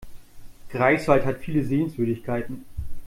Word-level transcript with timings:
Greifswald 0.69 1.25
hat 1.27 1.37
viele 1.43 1.63
Sehenswürdigkeiten 1.63 2.65